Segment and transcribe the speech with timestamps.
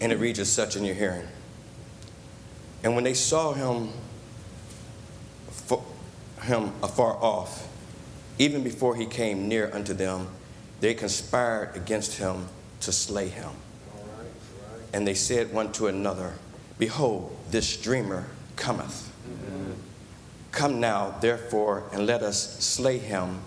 [0.00, 1.26] And it reads as such in your hearing.
[2.82, 3.90] And when they saw him,
[6.42, 7.68] him afar off,
[8.38, 10.28] even before he came near unto them,
[10.80, 12.48] they conspired against him
[12.80, 13.50] to slay him.
[14.92, 16.34] And they said one to another,
[16.78, 18.26] Behold, this dreamer
[18.56, 19.12] cometh.
[20.52, 23.40] Come now, therefore, and let us slay him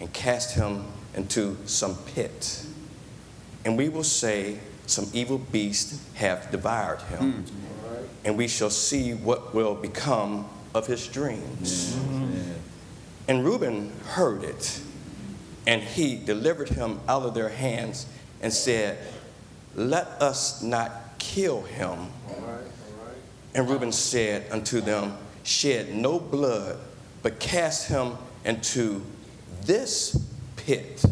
[0.00, 0.84] and cast him
[1.14, 2.64] into some pit.
[3.64, 4.58] And we will say,
[4.90, 7.44] Some evil beast hath devoured him.
[7.44, 8.06] Mm.
[8.24, 11.94] And we shall see what will become of his dreams.
[11.94, 12.54] Mm.
[13.28, 14.80] And Reuben heard it,
[15.64, 18.06] and he delivered him out of their hands
[18.42, 18.98] and said,
[19.76, 22.08] Let us not kill him.
[23.54, 26.78] And Reuben said unto them, Shed no blood,
[27.22, 29.02] but cast him into
[29.62, 30.20] this
[30.56, 31.04] pit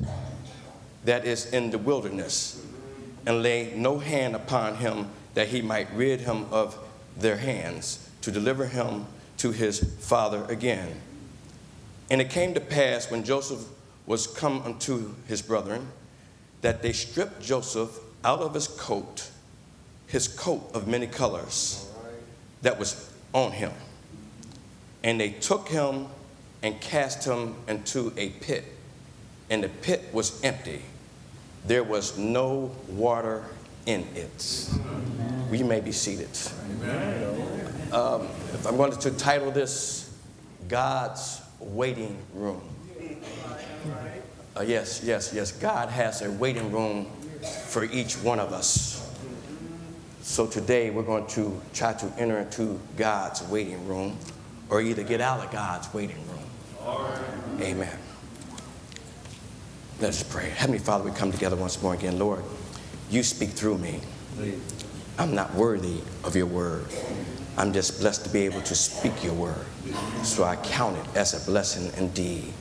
[1.04, 2.57] that is in the wilderness,
[3.28, 6.78] and lay no hand upon him that he might rid him of
[7.14, 9.04] their hands, to deliver him
[9.36, 10.98] to his father again.
[12.10, 13.62] And it came to pass when Joseph
[14.06, 15.88] was come unto his brethren,
[16.62, 19.30] that they stripped Joseph out of his coat,
[20.06, 21.86] his coat of many colors
[22.62, 23.72] that was on him.
[25.04, 26.06] And they took him
[26.62, 28.64] and cast him into a pit,
[29.50, 30.80] and the pit was empty.
[31.68, 33.44] There was no water
[33.84, 34.70] in it.
[35.50, 36.30] We may be seated.
[37.92, 38.26] Um,
[38.66, 40.10] I'm going to title this
[40.66, 42.62] God's Waiting Room.
[44.56, 45.52] Uh, yes, yes, yes.
[45.52, 47.04] God has a waiting room
[47.66, 49.06] for each one of us.
[50.22, 54.16] So today we're going to try to enter into God's waiting room
[54.70, 57.60] or either get out of God's waiting room.
[57.60, 57.98] Amen.
[60.00, 60.50] Let us pray.
[60.50, 62.18] Heavenly Father, we come together once more again.
[62.18, 62.44] Lord,
[63.10, 64.00] you speak through me.
[65.18, 66.86] I'm not worthy of your word.
[67.56, 69.66] I'm just blessed to be able to speak your word.
[70.22, 72.52] So I count it as a blessing indeed.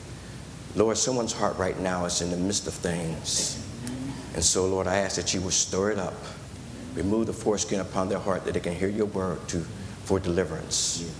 [0.75, 3.63] Lord, someone's heart right now is in the midst of things.
[4.33, 6.15] And so, Lord, I ask that you would stir it up,
[6.95, 9.59] remove the foreskin upon their heart that they can hear your word to,
[10.05, 11.11] for deliverance.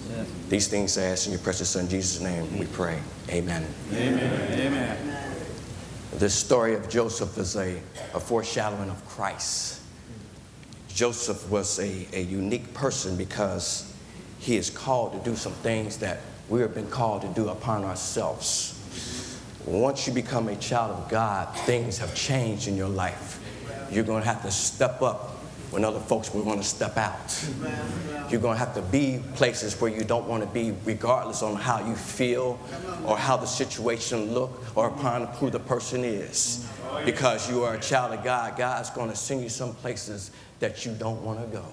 [0.50, 3.00] These things I ask in your precious Son, Jesus' name, we pray.
[3.30, 3.68] Amen.
[3.94, 4.60] Amen.
[4.60, 5.27] Amen.
[6.18, 7.80] The story of Joseph is a,
[8.16, 9.82] a foreshadowing of Christ.
[10.88, 13.94] Joseph was a, a unique person because
[14.40, 17.84] he is called to do some things that we have been called to do upon
[17.84, 18.74] ourselves.
[19.68, 23.40] Once you become a child of God, things have changed in your life.
[23.92, 25.37] You're going to have to step up
[25.72, 27.46] when other folks will want to step out.
[28.30, 31.56] You're going to have to be places where you don't want to be, regardless on
[31.56, 32.60] how you feel
[33.06, 36.68] or how the situation look or upon who the person is.
[37.06, 40.86] Because you are a child of God, God's going to send you some places that
[40.86, 41.66] you don't want to go.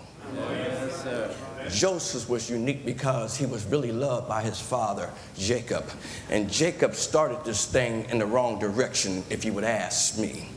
[1.71, 5.85] Joseph was unique because he was really loved by his father, Jacob.
[6.31, 10.49] And Jacob started this thing in the wrong direction, if you would ask me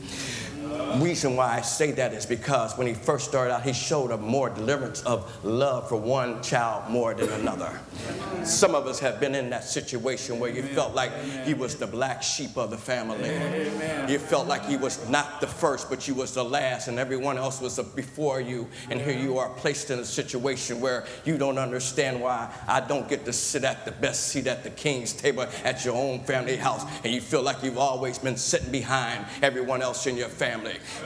[1.00, 4.16] reason why I say that is because when he first started out, he showed a
[4.16, 7.78] more deliverance of love for one child more than another.
[8.44, 11.12] Some of us have been in that situation where you felt like
[11.44, 13.34] he was the black sheep of the family.
[14.10, 17.38] You felt like he was not the first, but you was the last, and everyone
[17.38, 18.68] else was before you.
[18.90, 23.08] And here you are placed in a situation where you don't understand why I don't
[23.08, 26.56] get to sit at the best seat at the king's table at your own family
[26.56, 30.57] house, and you feel like you've always been sitting behind everyone else in your family.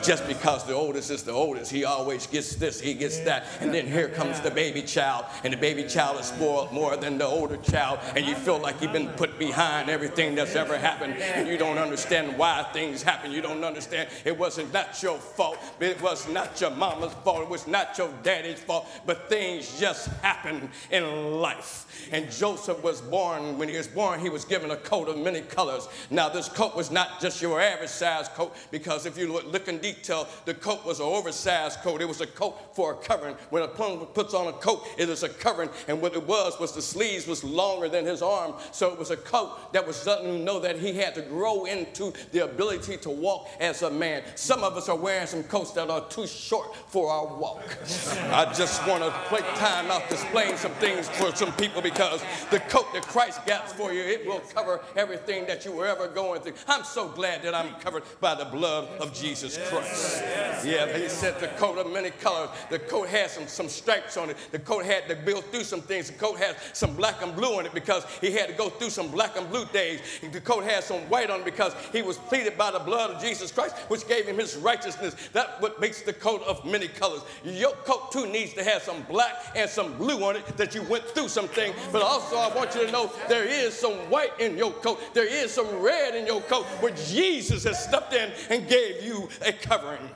[0.02, 3.46] Just because the oldest is the oldest, he always gets this, he gets that.
[3.60, 7.18] And then here comes the baby child, and the baby child is spoiled more than
[7.18, 11.14] the older child, and you feel like you've been put behind everything that's ever happened,
[11.14, 13.32] and you don't understand why things happen.
[13.32, 17.48] You don't understand it wasn't not your fault, it was not your mama's fault, it
[17.48, 22.08] was not your daddy's fault, but things just happen in life.
[22.12, 25.41] And Joseph was born, when he was born, he was given a coat of many
[25.41, 25.88] colors.
[26.10, 29.72] Now, this coat was not just your average size coat, because if you look look
[29.72, 32.00] in detail, the coat was an oversized coat.
[32.00, 33.36] It was a coat for a covering.
[33.50, 35.71] When a plumber puts on a coat, it is a covering.
[35.89, 38.54] And what it was was the sleeves was longer than his arm.
[38.72, 41.65] So it was a coat that was letting him know that he had to grow
[41.65, 44.22] into the ability to walk as a man.
[44.34, 47.62] Some of us are wearing some coats that are too short for our walk.
[48.33, 52.22] I just want to take time out to explain some things for some people because
[52.50, 56.09] the coat that Christ got for you, it will cover everything that you were ever
[56.09, 56.54] going through.
[56.66, 59.31] I'm so glad that I'm covered by the blood of Jesus.
[59.32, 60.22] Jesus Christ.
[60.62, 62.50] Yeah, he said the coat of many colors.
[62.68, 64.36] The coat had some, some stripes on it.
[64.50, 66.08] The coat had to go through some things.
[66.08, 68.90] The coat had some black and blue on it because he had to go through
[68.90, 70.00] some black and blue days.
[70.30, 73.22] The coat had some white on it because he was pleaded by the blood of
[73.22, 75.16] Jesus Christ, which gave him his righteousness.
[75.32, 77.22] That's what makes the coat of many colors.
[77.42, 80.82] Your coat too needs to have some black and some blue on it that you
[80.82, 81.72] went through something.
[81.90, 85.00] But also I want you to know there is some white in your coat.
[85.14, 89.22] There is some red in your coat where Jesus has stepped in and gave you
[89.45, 90.09] a covering.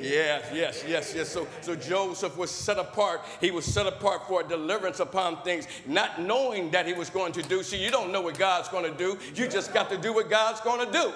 [0.00, 1.28] Yes, yes, yes, yes.
[1.28, 3.22] So, so Joseph was set apart.
[3.40, 7.32] He was set apart for a deliverance upon things, not knowing that he was going
[7.32, 7.62] to do.
[7.62, 9.18] See, you don't know what God's going to do.
[9.34, 11.12] You just got to do what God's going to do.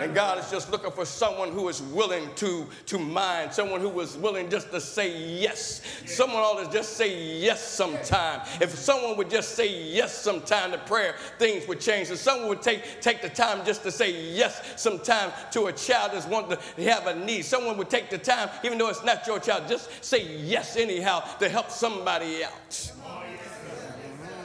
[0.00, 3.88] And God is just looking for someone who is willing to, to mind, someone who
[3.88, 5.82] was willing just to say yes.
[6.06, 8.40] Someone ought to just say yes sometime.
[8.60, 12.10] If someone would just say yes sometime to prayer, things would change.
[12.10, 16.12] If someone would take, take the time just to say yes sometime to a child
[16.12, 19.26] that's wanting to have a need, someone would take the time, even though it's not
[19.26, 22.92] your child, just say yes anyhow to help somebody out.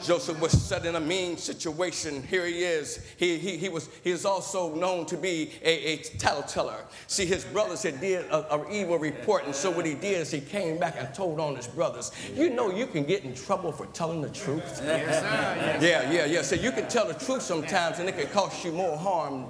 [0.02, 2.22] Joseph was set in a mean situation.
[2.22, 3.04] Here he is.
[3.16, 6.80] He, he, he, was, he is also known to be a, a tattleteller.
[7.06, 10.40] See, his brothers had did an evil report, and so what he did is he
[10.40, 12.12] came back and told on his brothers.
[12.34, 14.80] You know you can get in trouble for telling the truth.
[14.82, 15.86] Yes, sir.
[15.86, 16.42] Yeah, yeah, yeah.
[16.42, 19.46] So you can tell the truth sometimes, and it can cost you more harm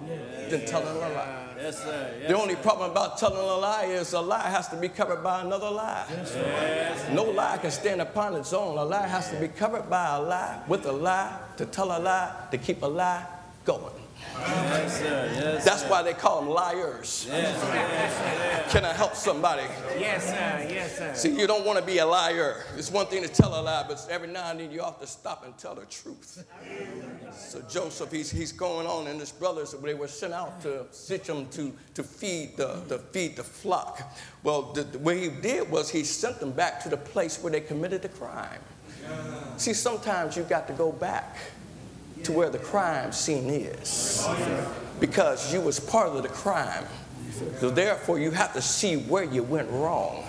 [0.48, 1.49] than telling a lie.
[1.62, 2.14] Yes, sir.
[2.20, 5.22] Yes, the only problem about telling a lie is a lie has to be covered
[5.22, 6.06] by another lie.
[6.10, 8.78] Yes, no lie can stand upon its own.
[8.78, 12.00] A lie has to be covered by a lie, with a lie, to tell a
[12.00, 13.26] lie, to keep a lie
[13.64, 13.94] going.
[14.38, 15.30] Yes, sir.
[15.34, 17.26] Yes, That's why they call them liars.
[17.28, 19.62] Yes, Can I help somebody?
[19.98, 20.66] Yes, sir.
[20.72, 21.14] Yes, sir.
[21.14, 22.64] See, you don't want to be a liar.
[22.76, 25.06] It's one thing to tell a lie, but every now and then you have to
[25.06, 26.44] stop and tell the truth.
[27.34, 31.46] So Joseph, he's, he's going on, and his brothers, they were sent out to Shechem
[31.48, 34.02] to, to feed the, to feed the flock.
[34.42, 37.52] Well, the, the, what he did was he sent them back to the place where
[37.52, 38.60] they committed the crime.
[39.56, 41.36] See, sometimes you got to go back
[42.24, 44.26] to where the crime scene is
[45.00, 46.84] because you was part of the crime.
[47.58, 50.24] So therefore, you have to see where you went wrong.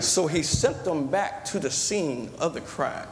[0.00, 3.08] So he sent them back to the scene of the crime.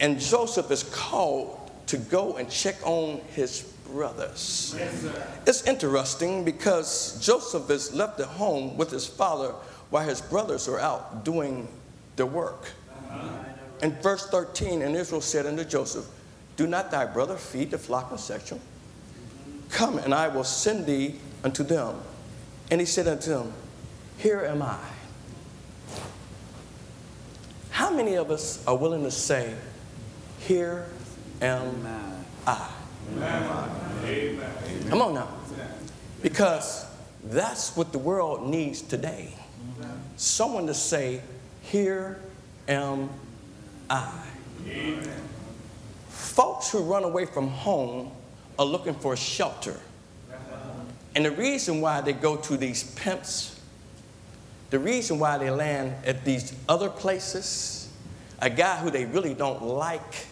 [0.00, 3.62] And Joseph is called to go and check on his
[3.92, 4.76] brothers.
[5.46, 9.54] It's interesting because Joseph is left at home with his father
[9.90, 11.68] while his brothers are out doing
[12.16, 12.70] their work.
[13.82, 16.06] In verse 13, and Israel said unto Joseph,
[16.56, 18.60] do not thy brother feed the flock of Shechem?
[19.70, 21.96] Come, and I will send thee unto them.
[22.70, 23.52] And he said unto them,
[24.18, 24.78] Here am I.
[27.70, 29.54] How many of us are willing to say,
[30.40, 30.86] Here
[31.40, 31.86] am
[32.46, 32.68] I?
[34.04, 34.40] Amen.
[34.88, 35.28] Come on now.
[36.22, 36.86] Because
[37.24, 39.34] that's what the world needs today.
[40.16, 41.22] Someone to say,
[41.62, 42.20] Here
[42.68, 43.08] am
[43.88, 44.12] I.
[44.68, 45.29] Amen.
[46.10, 48.10] Folks who run away from home
[48.58, 49.78] are looking for shelter.
[51.14, 53.60] And the reason why they go to these pimps,
[54.70, 57.88] the reason why they land at these other places,
[58.40, 60.26] a guy who they really don't like,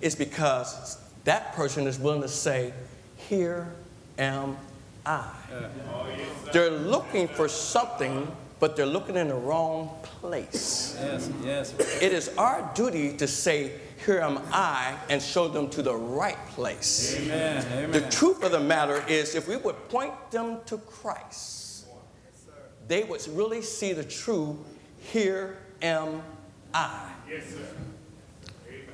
[0.00, 2.72] is because that person is willing to say,
[3.16, 3.72] Here
[4.18, 4.56] am
[5.06, 5.30] I.
[6.52, 10.96] They're looking for something, but they're looking in the wrong place.
[11.00, 11.74] Yes, yes.
[12.02, 13.72] It is our duty to say,
[14.04, 17.16] here am I, and show them to the right place.
[17.18, 17.64] Amen.
[17.72, 17.90] Amen.
[17.90, 21.86] The truth of the matter is, if we would point them to Christ,
[22.88, 24.58] they would really see the true,
[25.00, 26.22] here am
[26.72, 27.12] I.
[27.28, 27.58] Yes, sir.
[28.68, 28.84] Amen.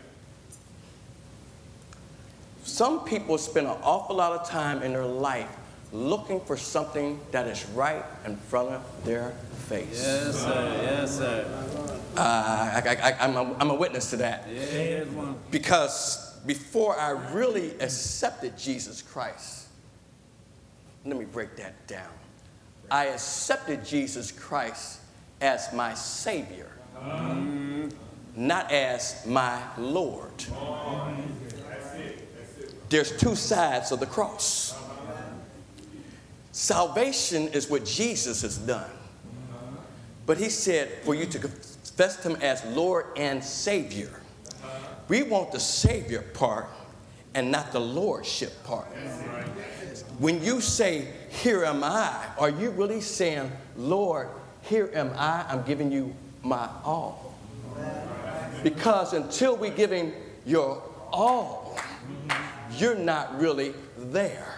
[2.64, 5.48] Some people spend an awful lot of time in their life
[5.92, 9.30] looking for something that is right in front of their
[9.68, 10.02] face.
[10.02, 10.80] Yes, sir.
[10.82, 12.00] Yes, sir.
[12.16, 14.46] Uh, I, am a, I'm a witness to that.
[14.50, 15.04] Yeah,
[15.50, 19.66] because before I really accepted Jesus Christ,
[21.04, 22.10] let me break that down.
[22.90, 25.00] I accepted Jesus Christ
[25.40, 26.70] as my Savior,
[28.34, 30.44] not as my Lord.
[32.88, 34.74] There's two sides of the cross.
[36.52, 38.90] Salvation is what Jesus has done.
[40.24, 41.50] But he said for you to
[41.96, 44.10] confess him as Lord and Savior.
[45.08, 46.68] We want the Savior part
[47.34, 48.86] and not the Lordship part.
[50.18, 54.28] When you say, Here am I, are you really saying, Lord,
[54.62, 57.34] here am I, I'm giving you my all?
[58.62, 60.12] Because until we give him
[60.44, 61.78] your all,
[62.76, 64.54] you're not really there.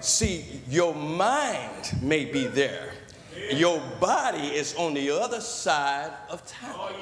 [0.00, 2.92] See, your mind may be there.
[3.52, 6.74] Your body is on the other side of town.
[6.76, 6.94] Oh,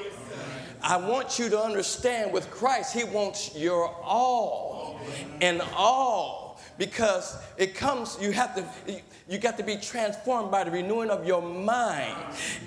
[0.83, 4.99] I want you to understand with Christ, He wants your all
[5.41, 10.71] and all because it comes, you have to, you got to be transformed by the
[10.71, 12.17] renewing of your mind.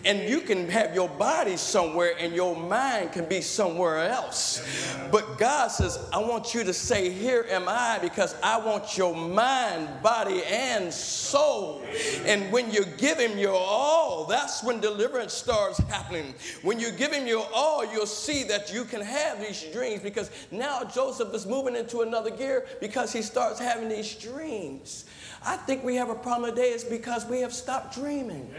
[0.05, 4.65] And you can have your body somewhere and your mind can be somewhere else.
[5.11, 9.15] But God says, I want you to say, Here am I, because I want your
[9.15, 11.83] mind, body, and soul.
[12.25, 16.35] And when you give Him your all, that's when deliverance starts happening.
[16.63, 20.31] When you give Him your all, you'll see that you can have these dreams because
[20.51, 25.05] now Joseph is moving into another gear because he starts having these dreams.
[25.45, 28.53] I think we have a problem today is because we have stopped dreaming.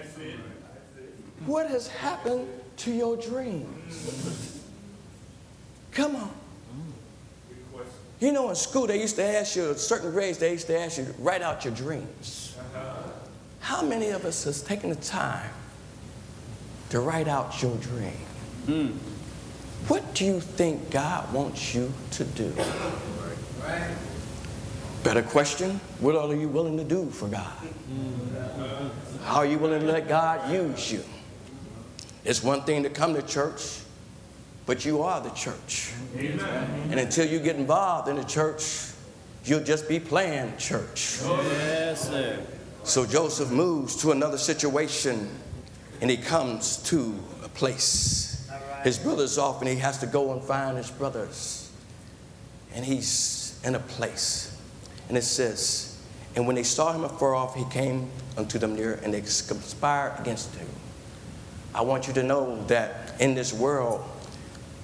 [1.45, 2.47] What has happened
[2.77, 4.61] to your dreams?
[5.91, 6.31] Come on.
[8.19, 10.97] You know, in school, they used to ask you, certain grades, they used to ask
[10.97, 12.55] you, write out your dreams.
[13.59, 15.49] How many of us has taken the time
[16.89, 18.11] to write out your dream?
[18.65, 18.87] Hmm.
[19.87, 22.53] What do you think God wants you to do?
[25.05, 27.53] Better question, what are you willing to do for God?
[29.23, 31.03] How are you willing to let God use you?
[32.23, 33.81] It's one thing to come to church,
[34.65, 35.93] but you are the church.
[36.17, 36.89] Amen.
[36.89, 38.87] And until you get involved in the church,
[39.43, 41.19] you'll just be playing church.
[41.21, 42.41] Yes, sir.
[42.83, 45.29] So Joseph moves to another situation
[46.01, 48.49] and he comes to a place.
[48.83, 51.71] His brother's off and he has to go and find his brothers.
[52.73, 54.54] And he's in a place.
[55.09, 55.97] And it says,
[56.35, 60.19] And when they saw him afar off, he came unto them near, and they conspired
[60.19, 60.67] against him.
[61.73, 64.03] I want you to know that in this world,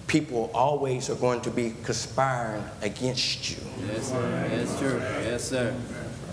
[0.07, 3.57] people always are going to be conspiring against you.
[3.87, 4.49] Yes, sir.
[4.51, 5.21] Yes, sir.
[5.23, 5.75] Yes, sir.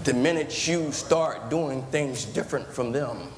[0.04, 3.28] The minute you start doing things different from them,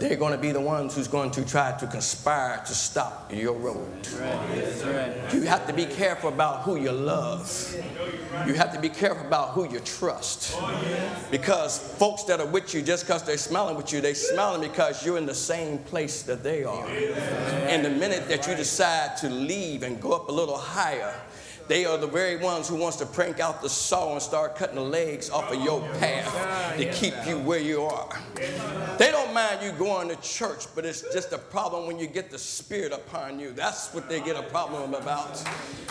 [0.00, 3.52] they're going to be the ones who's going to try to conspire to stop your
[3.52, 4.02] road.
[4.02, 4.54] That's right.
[4.54, 5.34] That's right.
[5.34, 7.76] You have to be careful about who you love.
[8.46, 10.58] You have to be careful about who you trust.
[11.30, 15.04] Because folks that are with you, just because they're smiling with you, they're smiling because
[15.04, 16.86] you're in the same place that they are.
[16.86, 21.14] And the minute that you decide to leave and go up a little higher,
[21.70, 24.74] they are the very ones who wants to prank out the saw and start cutting
[24.74, 28.18] the legs off of your path to keep you where you are.
[28.98, 32.28] They don't mind you going to church, but it's just a problem when you get
[32.28, 33.52] the spirit upon you.
[33.52, 35.40] That's what they get a problem about.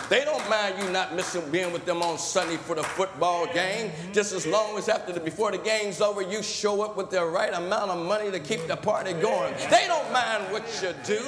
[0.10, 3.94] They don't mind you not missing being with them on Sunday for the football game,
[4.12, 7.24] just as long as after the before the game's over, you show up with the
[7.24, 9.54] right amount of money to keep the party going.
[9.70, 11.24] They don't mind what you do.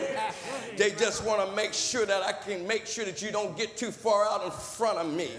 [0.76, 3.78] They just want to make sure that I can make sure that you don't get
[3.78, 5.32] too far out in front of me.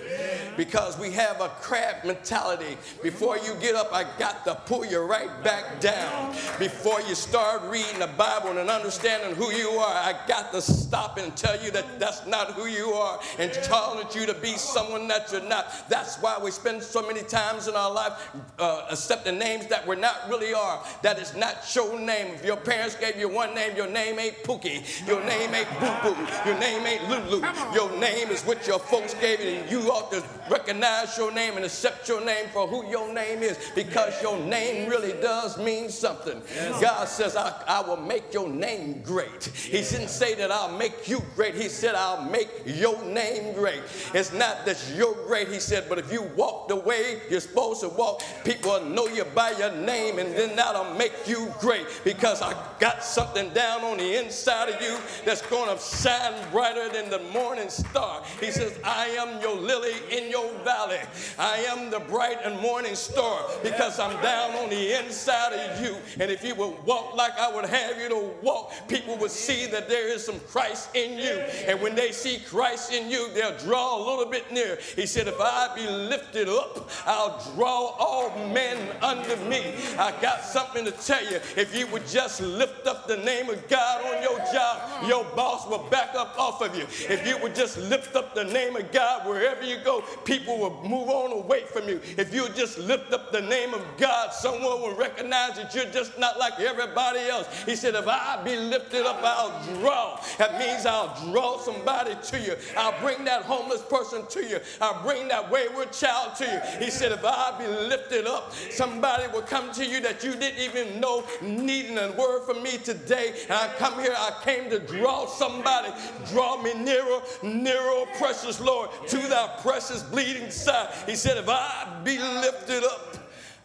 [0.57, 2.77] Because we have a crab mentality.
[3.03, 6.35] Before you get up, I got to pull you right back down.
[6.63, 11.19] Before you start reading the Bible and understanding who you are, I got to stop
[11.19, 15.09] and tell you that that's not who you are and challenge you to be someone
[15.09, 15.89] that you're not.
[15.89, 18.13] That's why we spend so many times in our life
[18.61, 20.85] uh, accepting names that we're not really are.
[21.03, 22.33] That is not your name.
[22.35, 24.85] If your parents gave you one name, your name ain't Pookie.
[25.05, 26.27] Your name ain't Boo Boo.
[26.47, 27.45] Your name ain't Lulu.
[27.75, 31.57] Your name is what your folks gave you, and you ought to recognize your name
[31.57, 35.89] and accept your name for who your name is because your name really does mean
[35.89, 36.41] something.
[36.81, 39.45] God says, I, I will make your name great.
[39.45, 41.55] He didn't say that I'll make you great.
[41.55, 43.83] He said, I'll make your name great.
[44.15, 47.81] It's not that you're great, he said, but if you walk the way you're supposed
[47.81, 51.87] to walk, people will know you by your name, and then that'll make you great
[52.05, 56.89] because I got something down on the inside of you that's going to shine brighter
[56.89, 58.23] than the morning star.
[58.41, 61.01] He says, I am your lily in your valley.
[61.39, 65.97] I am the bright and morning star because I'm down on the inside of you.
[66.21, 69.67] And if you would walk like I would have you to walk, people would see
[69.67, 71.33] that there is some Christ in you.
[71.67, 74.79] And when they see Christ in you, they'll draw a little bit near.
[74.97, 79.75] He said, If I be lifted up, I'll draw all men unto me.
[79.99, 81.41] I got something to tell you.
[81.57, 85.67] If you would just lift up the name of God on your job, your boss
[85.69, 86.85] will back up off of you.
[87.09, 90.83] If you would just lift up the name of God wherever you go, people will
[90.89, 92.01] move on away from you.
[92.17, 95.85] If you would just lift up the name of God, someone will recognize that you're
[95.87, 97.49] just not like everybody else.
[97.65, 100.21] He said, If I be lifted up, I'll draw.
[100.39, 102.55] That means I'll draw somebody to you.
[102.77, 104.61] I'll bring that homeless person to you.
[104.81, 106.85] I'll bring that wayward child to you.
[106.85, 110.61] He said, If I be lifted up, somebody will come to you that you didn't
[110.61, 113.35] even know needing a word from me today.
[113.45, 115.93] And I come here, I came to draw somebody.
[116.31, 120.91] Draw me nearer, nearer, precious Lord, to thy precious bleeding side.
[121.05, 123.17] He said, If I be lifted up,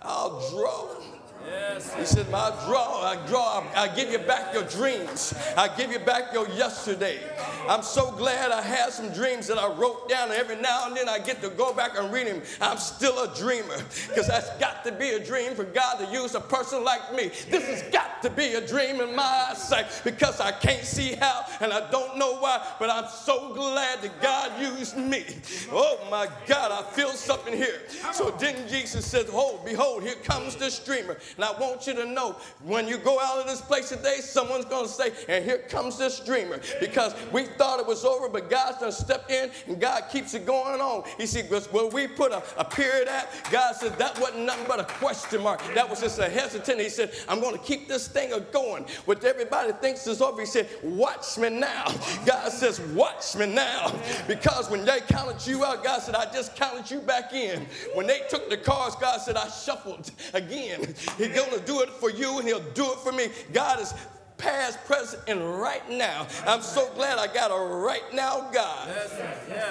[0.02, 1.17] I'll draw.
[1.98, 5.34] He said, I draw, I draw, I give you back your dreams.
[5.56, 7.20] I give you back your yesterday.
[7.70, 10.30] I'm so glad I had some dreams that I wrote down.
[10.30, 12.42] And every now and then I get to go back and read them.
[12.60, 13.78] I'm still a dreamer
[14.08, 17.32] because that's got to be a dream for God to use a person like me.
[17.50, 21.46] This has got to be a dream in my eyesight because I can't see how
[21.62, 25.26] and I don't know why, but I'm so glad that God used me.
[25.72, 27.82] Oh my God, I feel something here.
[28.14, 31.18] So then Jesus said, Oh, behold, here comes the streamer.
[31.38, 34.66] And I want you to know when you go out of this place today, someone's
[34.66, 36.60] going to say, And here comes this dreamer.
[36.80, 40.46] Because we thought it was over, but God's done stepped in and God keeps it
[40.46, 41.04] going on.
[41.18, 44.66] He said, "Because When we put a, a period at, God said, That wasn't nothing
[44.68, 45.62] but a question mark.
[45.76, 46.82] That was just a hesitant.
[46.82, 48.86] He said, I'm going to keep this thing going.
[49.06, 51.86] What everybody thinks is over, He said, Watch me now.
[52.26, 53.94] God says, Watch me now.
[54.28, 57.68] Because when they counted you out, God said, I just counted you back in.
[57.94, 60.96] When they took the cars, God said, I shuffled again.
[61.18, 63.30] He's going to do it for you and He'll do it for me.
[63.54, 63.94] God is
[64.38, 66.28] past, present, and right now.
[66.46, 68.90] I'm so glad I got a right now God.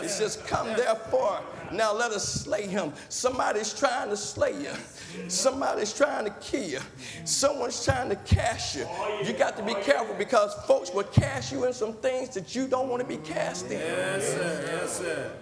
[0.02, 1.40] He says, Come therefore,
[1.72, 2.92] now let us slay him.
[3.08, 5.28] Somebody's trying to slay you.
[5.28, 6.80] Somebody's trying to kill you.
[7.24, 8.86] Someone's trying to cash you.
[9.24, 12.66] You got to be careful because folks will cash you in some things that you
[12.66, 13.78] don't want to be cast in.
[13.78, 14.64] yes, sir.
[14.66, 15.32] Yes, sir.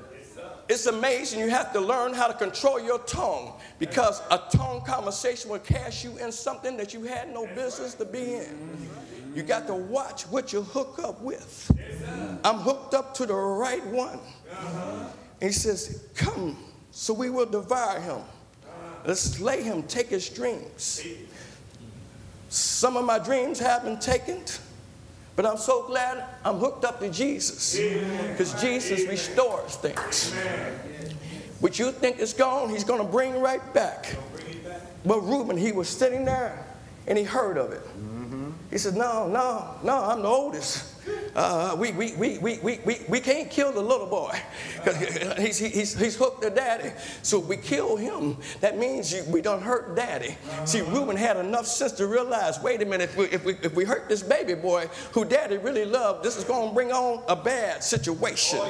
[0.68, 5.50] It's amazing you have to learn how to control your tongue because a tongue conversation
[5.50, 8.88] will cast you in something that you had no business to be in.
[9.35, 11.71] You got to watch what you hook up with.
[12.44, 14.21] I'm hooked up to the right one.
[15.40, 16.56] And he says, Come,
[16.92, 18.21] so we will devour him.
[19.04, 21.04] Let's slay him, take his dreams.
[22.49, 24.42] Some of my dreams have been taken,
[25.36, 30.32] but I'm so glad I'm hooked up to Jesus because Jesus restores things.
[31.60, 34.16] What you think is gone, he's going to bring right back.
[35.04, 36.64] But Reuben, he was sitting there
[37.06, 37.84] and he heard of it.
[37.84, 38.50] Mm-hmm.
[38.70, 40.93] He said, No, no, no, I'm the oldest.
[41.34, 44.32] Uh, we, we, we, we, we, we, we can't kill the little boy
[44.76, 44.96] because
[45.38, 46.90] he's, he's, he's hooked to daddy.
[47.23, 48.37] So we kill him.
[48.61, 50.37] That means you, we don't hurt daddy.
[50.64, 53.75] See, Reuben had enough sense to realize wait a minute, if we, if we, if
[53.75, 57.23] we hurt this baby boy who daddy really loved, this is going to bring on
[57.28, 58.61] a bad situation.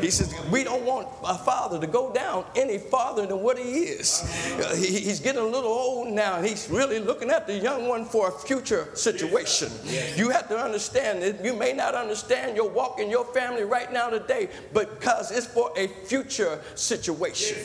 [0.00, 3.64] He says, We don't want a father to go down any farther than what he
[3.64, 4.22] is.
[4.58, 7.86] Uh, he, he's getting a little old now, and he's really looking at the young
[7.86, 9.70] one for a future situation.
[10.16, 13.92] You have to understand that you may not understand your walk in your family right
[13.92, 17.58] now today, because it's for a future situation.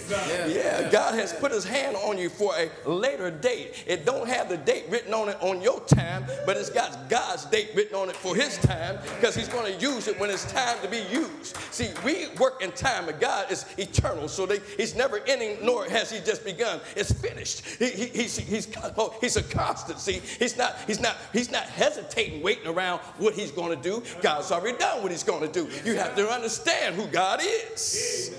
[0.48, 3.86] Yeah, God has put his hand on you for a later date.
[3.88, 7.46] It don't have the date written on it on your time, but it's got God's
[7.46, 10.52] date written on it for his time because he's going to use it when it's
[10.52, 11.56] time to be used.
[11.72, 15.86] See, we work in time, but God is eternal, so they, he's never ending, nor
[15.86, 16.80] has he just begun.
[16.96, 17.66] It's finished.
[17.66, 20.00] He, he, he's, he's, oh, he's a constant.
[20.00, 24.02] See, he's not, he's not, he's not hesitating, waiting around what he's going to do.
[24.22, 25.70] God's already done what he's going to do.
[25.86, 28.34] You have to understand who God is.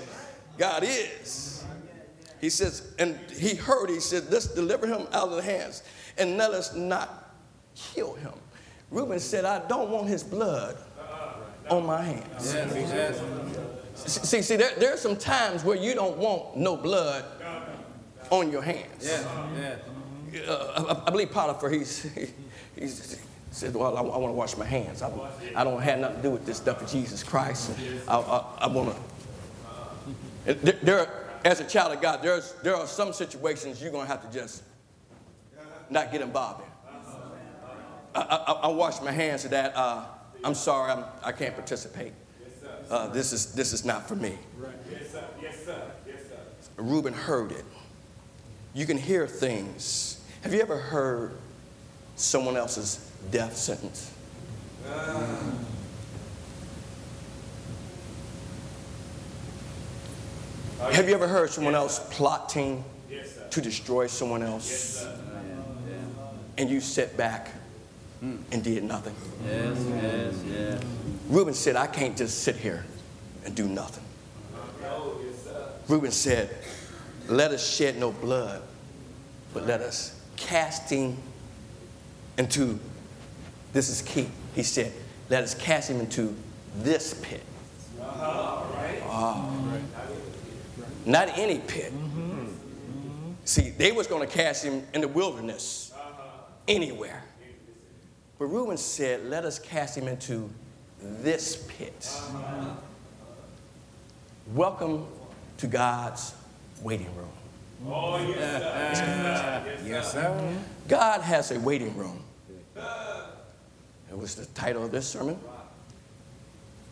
[0.57, 1.63] God is.
[2.39, 5.83] He says, and he heard, he said, let's deliver him out of the hands
[6.17, 7.35] and let us not
[7.75, 8.33] kill him.
[8.89, 10.77] Reuben said, I don't want his blood
[11.69, 12.55] on my hands.
[13.95, 17.25] See, see, there, there are some times where you don't want no blood
[18.31, 19.09] on your hands.
[20.47, 22.27] Uh, I, I believe Potiphar, he's, he,
[22.79, 23.17] he's, he
[23.51, 25.01] said, well, I, I want to wash my hands.
[25.01, 25.11] I,
[25.55, 27.71] I don't have nothing to do with this stuff of Jesus Christ.
[28.07, 28.95] I, I, I want
[30.45, 30.53] to.
[30.55, 34.11] There, there, as a child of God, there's, there are some situations you're going to
[34.11, 34.63] have to just
[35.89, 36.67] not get involved in.
[38.15, 39.75] I, I, I wash my hands of that.
[39.75, 40.05] Uh,
[40.43, 42.13] I'm sorry, I'm, I can't participate.
[42.89, 44.37] Uh, this, is, this is not for me.
[44.89, 45.23] Yes, sir.
[45.41, 45.81] Yes, sir.
[46.05, 46.37] Yes, sir.
[46.77, 47.63] Reuben heard it.
[48.73, 50.21] You can hear things.
[50.41, 51.33] Have you ever heard
[52.15, 54.11] someone else's death sentence?
[60.79, 62.83] Have you ever heard someone else plotting
[63.51, 65.05] to destroy someone else?
[66.57, 67.51] And you sit back
[68.21, 69.15] and did nothing.
[69.45, 70.83] Yes, yes, yes.
[71.27, 72.85] Reuben said, I can't just sit here
[73.45, 74.03] and do nothing.
[75.87, 76.49] Reuben said,
[77.27, 78.61] Let us shed no blood,
[79.53, 81.17] but let us cast him
[82.37, 82.79] into,
[83.73, 84.29] this is key.
[84.55, 84.91] He said,
[85.29, 86.35] Let us cast him into
[86.77, 87.43] this pit.
[87.99, 89.49] Ah.
[91.05, 91.91] Not any pit.
[91.93, 92.47] Mm-hmm.
[93.45, 96.23] See, they was going to cast him in the wilderness, uh-huh.
[96.67, 97.23] anywhere.
[98.37, 100.49] But Reuben said, Let us cast him into
[101.01, 102.07] this pit.
[102.09, 102.75] Uh-huh.
[104.53, 105.07] Welcome
[105.57, 106.33] to God's
[106.81, 107.29] waiting room.
[107.87, 108.17] Oh
[109.85, 110.55] yes, sir.
[110.87, 112.23] God has a waiting room.
[114.11, 115.39] It was the title of this sermon.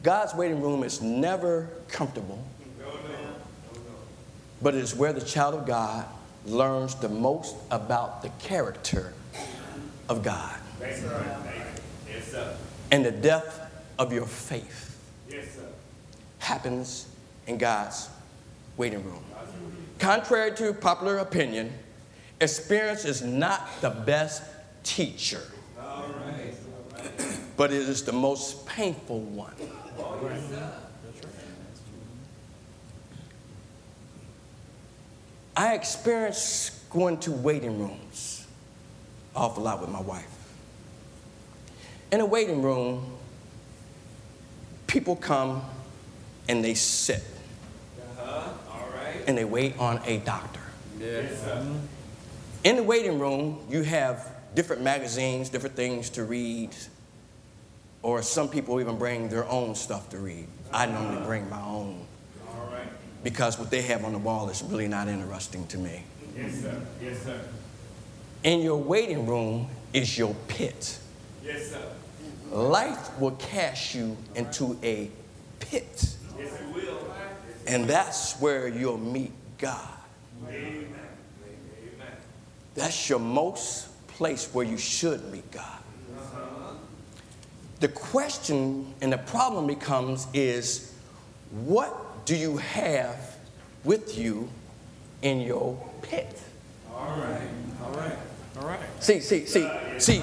[0.01, 2.41] God's waiting room is never comfortable,
[4.62, 6.05] but it is where the child of God
[6.45, 9.13] learns the most about the character
[10.08, 10.58] of God
[12.91, 13.60] and the depth
[13.97, 14.86] of your faith
[16.39, 17.08] happens
[17.47, 18.10] in God's
[18.77, 19.23] waiting room.
[19.99, 21.71] Contrary to popular opinion,
[22.39, 24.43] experience is not the best
[24.84, 25.41] teacher,
[27.60, 29.54] but it is the most painful one.
[35.58, 38.48] I experienced going to waiting rooms
[39.36, 40.26] awful lot with my wife.
[42.13, 43.06] In a waiting room,
[44.88, 45.62] people come
[46.48, 47.22] and they sit
[48.17, 48.52] uh-huh,
[49.28, 50.62] and they wait on a doctor.
[50.98, 51.45] Yes.
[52.63, 56.74] In the waiting room, you have different magazines, different things to read,
[58.01, 60.47] or some people even bring their own stuff to read.
[60.71, 62.05] I normally bring my own
[63.23, 66.03] because what they have on the wall is really not interesting to me.
[66.38, 66.81] Yes, sir.
[67.01, 67.41] Yes, sir.
[68.43, 70.97] In your waiting room is your pit.
[71.43, 71.81] Yes, sir.
[72.51, 75.12] Life will cast you into a
[75.59, 76.99] pit, Yes, it will.
[77.67, 79.88] and that's where you'll meet God.
[80.47, 80.57] Amen.
[80.57, 82.07] Amen.
[82.75, 85.79] That's your most place where you should meet God.
[87.80, 90.94] The question and the problem becomes is
[91.52, 93.38] what do you have
[93.84, 94.50] with you
[95.22, 96.42] in your pit?
[96.94, 97.50] All right,
[97.84, 98.18] all right,
[98.60, 98.80] all right.
[99.00, 100.22] See, see, see, see,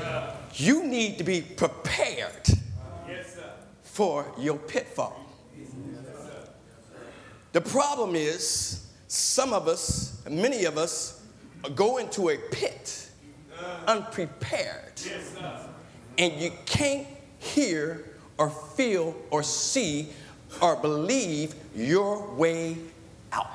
[0.54, 2.48] you need to be prepared
[3.08, 3.50] Yes, sir.
[3.82, 5.22] for your pitfall.
[7.52, 11.22] The problem is, some of us, many of us,
[11.74, 13.08] go into a pit
[13.58, 13.78] uh.
[13.86, 14.92] unprepared.
[15.02, 15.68] Yes, sir.
[16.18, 17.06] And you can't
[17.54, 18.04] hear
[18.38, 20.08] or feel or see
[20.60, 22.76] or believe your way
[23.32, 23.50] out.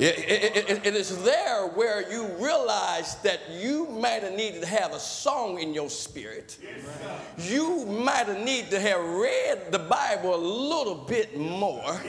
[0.00, 4.66] It- it- it- it is there where you realize that you might have needed to
[4.66, 6.56] have a song in your spirit.
[7.36, 12.00] You might have needed to have read the Bible a little bit more.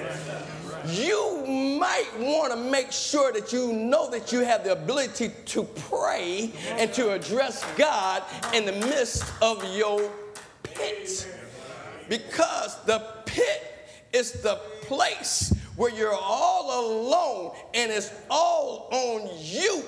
[0.87, 5.63] You might want to make sure that you know that you have the ability to
[5.63, 8.23] pray and to address God
[8.53, 10.09] in the midst of your
[10.63, 11.27] pit.
[12.07, 13.67] Because the pit
[14.13, 19.83] is the place where you're all alone and it's all on you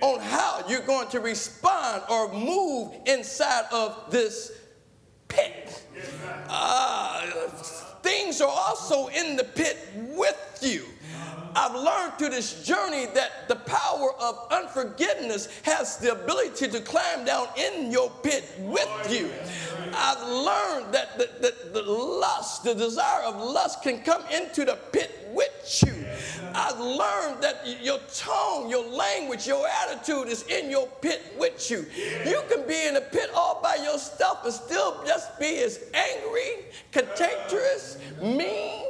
[0.00, 4.52] on how you're going to respond or move inside of this
[5.28, 5.84] pit.
[6.48, 7.26] Uh,
[8.02, 10.84] things are also in the pit with you.
[11.54, 17.24] I've learned through this journey that the power of unforgiveness has the ability to climb
[17.24, 19.30] down in your pit with you.
[19.94, 24.78] I've learned that the, the, the lust, the desire of lust, can come into the
[24.92, 26.04] pit with you.
[26.54, 31.86] I've learned that your tone, your language, your attitude is in your pit with you.
[32.26, 36.64] You can be in a pit all by yourself and still just be as angry,
[36.92, 38.86] cantankerous, mean,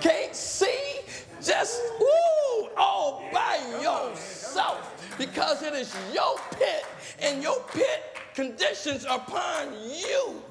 [0.00, 1.00] can't see,
[1.44, 6.84] just woo, all by yourself because it is your pit
[7.20, 10.42] and your pit conditions upon you.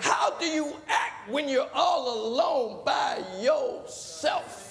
[0.00, 4.68] How do you act when you're all alone by yourself?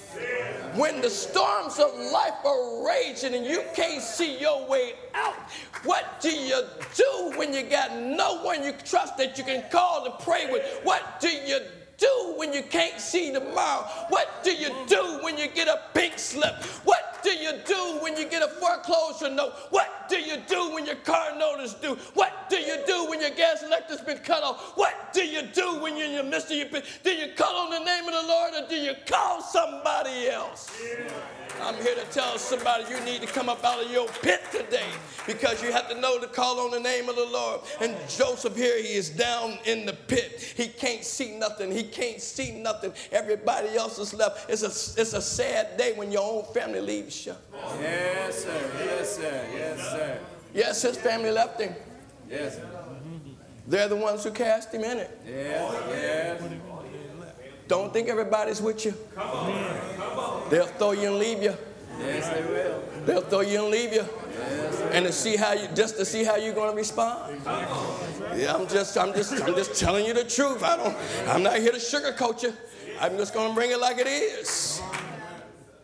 [0.74, 5.36] When the storms of life are raging and you can't see your way out,
[5.84, 6.62] what do you
[6.96, 10.80] do when you got no one you trust that you can call to pray with?
[10.82, 11.60] What do you
[12.00, 13.86] do when you can't see tomorrow?
[14.08, 16.64] What do you do when you get a pink slip?
[16.84, 19.52] What do you do when you get a foreclosure note?
[19.70, 21.96] What do you do when your car note is due?
[22.14, 24.72] What do you do when your gas and electric's been cut off?
[24.76, 26.84] What do you do when you're in the midst of your pit?
[27.04, 30.70] Do you call on the name of the Lord or do you call somebody else?
[31.62, 34.88] I'm here to tell somebody you need to come up out of your pit today
[35.26, 37.60] because you have to know to call on the name of the Lord.
[37.80, 40.54] And Joseph here, he is down in the pit.
[40.56, 41.70] He can't see nothing.
[41.70, 42.92] He can't see nothing.
[43.12, 44.48] Everybody else is left.
[44.48, 47.34] It's a, it's a sad day when your own family leaves you.
[47.80, 48.70] Yes, sir.
[48.78, 49.46] Yes, sir.
[49.54, 50.18] Yes, sir.
[50.54, 51.74] Yes, his family left him.
[52.28, 52.68] Yes, sir.
[53.66, 55.20] They're the ones who cast him in it.
[55.26, 56.42] Yes, yes.
[57.68, 58.94] Don't think everybody's with you.
[60.50, 61.56] They'll throw you and leave you.
[62.00, 62.82] Yes, they will.
[63.06, 64.04] They'll throw you and leave you.
[64.92, 67.40] And to see how you just to see how you're gonna respond.
[68.36, 70.62] Yeah, I'm just I'm just I'm just telling you the truth.
[70.62, 70.96] I don't
[71.28, 72.52] I'm not here to sugarcoat you.
[73.00, 74.80] I'm just gonna bring it like it is.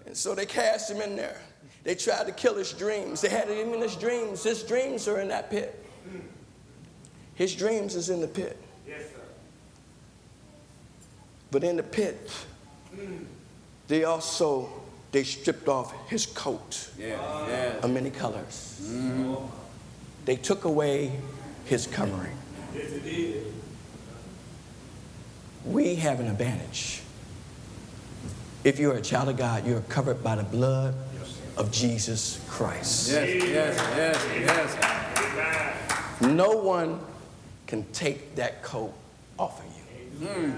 [0.07, 1.41] And So they cast him in there.
[1.85, 3.21] They tried to kill his dreams.
[3.21, 4.43] They had him in his dreams.
[4.43, 5.85] His dreams are in that pit.
[7.35, 8.57] His dreams is in the pit.
[8.89, 9.21] Yes, sir.
[11.51, 12.31] But in the pit,
[13.89, 14.69] they also
[15.17, 17.17] they stripped off his coat Yeah,
[17.49, 17.79] yeah.
[17.83, 18.87] of many colors.
[20.27, 21.11] They took away
[21.65, 22.37] his covering.
[22.75, 23.43] Yes.
[25.65, 27.01] We have an advantage.
[28.63, 30.95] If you're a child of God, you're covered by the blood
[31.57, 33.11] of Jesus Christ.
[33.11, 36.21] Yes, yes, yes, yes.
[36.21, 37.01] No one
[37.67, 38.93] can take that coat
[39.39, 39.66] off
[40.21, 40.55] you.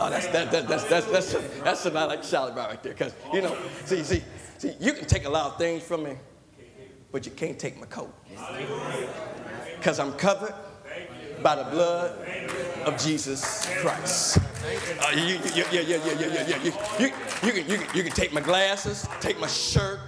[0.00, 2.82] Oh, that's that, that, that's that's that's that's what I like to shout about right
[2.82, 2.94] there.
[2.94, 4.22] Cause you know, see, see,
[4.58, 6.16] see, you can take a lot of things from me,
[7.12, 8.12] but you can't take my coat.
[9.82, 10.54] Cause I'm covered
[11.42, 12.18] by the blood
[12.86, 14.38] of Jesus Christ.
[14.38, 16.62] Uh, you, you, you, yeah, yeah, yeah, yeah, yeah, yeah.
[16.62, 17.06] You, you,
[17.42, 20.00] you, can, you, can, you can take my glasses, take my shirt,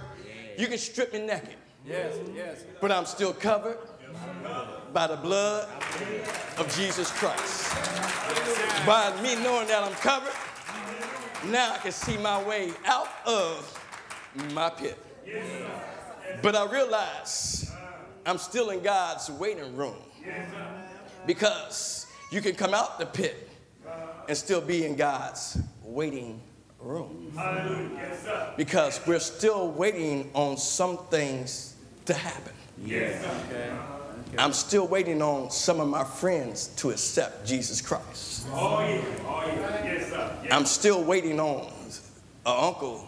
[0.57, 1.55] you can strip me naked,
[1.85, 2.65] Yes, yes.
[2.81, 3.77] but I'm still covered
[4.93, 5.67] by the blood
[6.57, 7.73] of Jesus Christ.
[8.85, 10.33] By me knowing that I'm covered,
[11.51, 13.85] now I can see my way out of
[14.53, 14.97] my pit.
[16.41, 17.71] But I realize
[18.25, 19.97] I'm still in God's waiting room
[21.25, 23.49] because you can come out the pit
[24.27, 26.41] and still be in God's waiting
[26.79, 27.31] room.
[28.57, 31.75] Because we're still waiting on some things
[32.05, 32.53] to happen.
[32.83, 33.98] Yes.
[34.27, 34.37] Okay.
[34.37, 38.45] I'm still waiting on some of my friends to accept Jesus Christ.
[38.51, 39.01] Oh, yeah.
[39.21, 39.85] Oh, yeah.
[39.85, 40.37] Yes, sir.
[40.43, 40.53] Yes.
[40.53, 41.67] I'm still waiting on
[42.45, 43.07] an uncle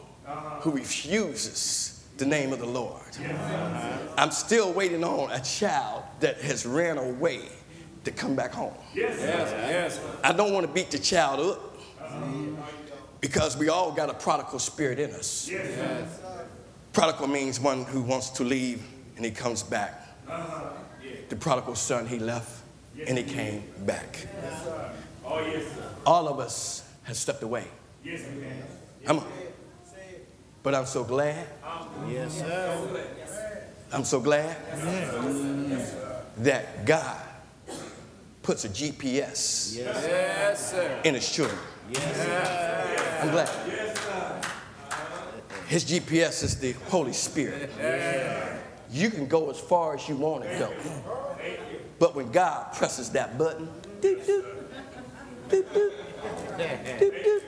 [0.61, 3.01] who refuses the name of the Lord.
[4.17, 7.49] I'm still waiting on a child that has ran away
[8.03, 8.73] to come back home.
[8.93, 9.17] Yes.
[9.19, 9.99] Yes, yes.
[10.23, 11.77] I don't want to beat the child up
[13.21, 15.47] because we all got a prodigal spirit in us.
[15.49, 16.19] Yes,
[16.93, 18.83] Prodigal means one who wants to leave
[19.15, 20.00] and he comes back.
[21.29, 22.63] The prodigal son, he left
[23.07, 24.27] and he came back.
[25.25, 25.63] Oh, yes.
[26.05, 27.65] All of us have stepped away.
[28.03, 28.21] Yes.
[29.05, 29.27] Come on.
[30.63, 31.47] But I'm so glad.
[32.09, 33.63] Yes, sir.
[33.93, 34.55] I'm so glad
[36.37, 37.17] that God
[38.43, 41.01] puts a GPS Yes, sir.
[41.03, 41.59] in his children.
[43.21, 43.49] I'm glad.
[45.67, 47.71] His GPS is the Holy Spirit.
[48.91, 50.73] You can go as far as you want to go.
[51.97, 53.69] But when God presses that button,
[54.01, 54.45] doop, doop,
[55.49, 55.93] doop, doop,
[56.59, 57.41] doop, doop,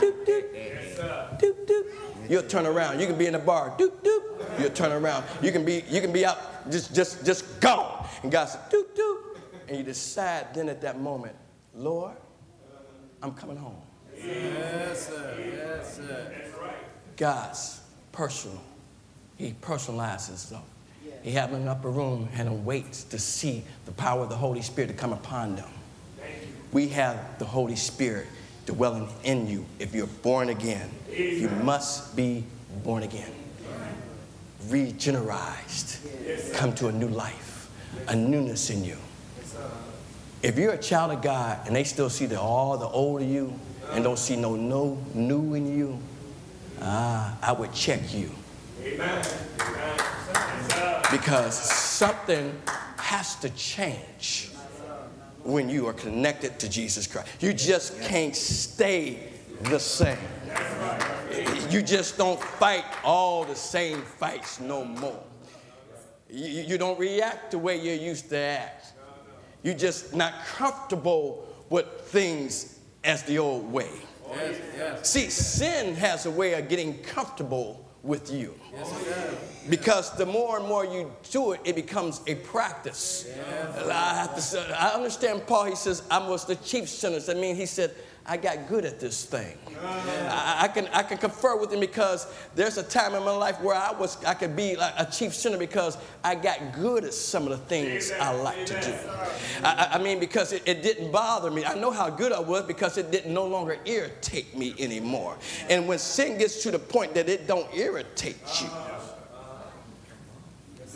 [0.00, 0.54] doop,
[0.96, 1.84] doop, doop, doop,
[2.28, 3.00] you'll turn around.
[3.00, 4.60] You can be in the bar, doop, doop.
[4.60, 5.24] You'll turn around.
[5.40, 8.06] You can be, you can be out, just, just, just gone.
[8.22, 9.18] And God said, doop, doop.
[9.68, 11.36] And you decide then at that moment,
[11.74, 12.16] Lord,
[13.22, 13.76] I'm coming home.
[14.16, 15.36] Yes, sir.
[15.38, 16.32] Yes, sir.
[17.16, 18.60] God's personal.
[19.40, 20.64] He personalizes stuff.
[21.22, 24.36] He have them in an upper room and waits to see the power of the
[24.36, 25.68] Holy Spirit to come upon them.
[26.72, 28.26] We have the Holy Spirit
[28.66, 30.90] dwelling in you if you're born again.
[31.10, 32.44] You must be
[32.84, 33.32] born again.
[34.66, 36.52] Regenerized.
[36.52, 37.70] Come to a new life,
[38.08, 38.98] a newness in you.
[40.42, 43.28] If you're a child of God and they still see the, all the old of
[43.28, 43.58] you
[43.92, 45.98] and don't see no, no new in you,
[46.82, 48.30] ah, I would check you.
[51.10, 52.60] Because something
[52.96, 54.50] has to change
[55.42, 57.28] when you are connected to Jesus Christ.
[57.40, 59.30] You just can't stay
[59.62, 60.18] the same.
[61.70, 65.22] You just don't fight all the same fights no more.
[66.28, 68.92] You, you don't react the way you used to act.
[69.62, 73.90] You're just not comfortable with things as the old way.
[75.02, 78.54] See, sin has a way of getting comfortable with you.
[79.68, 83.28] Because the more and more you do it, it becomes a practice.
[83.88, 87.20] I have to I understand Paul, he says, I was the chief sinner.
[87.28, 87.94] I mean, he said,
[88.30, 89.56] I got good at this thing.
[89.82, 93.60] I, I can, I can confer with him because there's a time in my life
[93.60, 97.12] where I was I could be like a chief sinner because I got good at
[97.12, 98.94] some of the things I like to do.
[99.64, 101.64] I, I- mean, because it, it didn't bother me.
[101.64, 105.36] I know how good I was because it didn't no longer irritate me anymore.
[105.68, 108.68] And when sin gets to the point that it don't irritate you,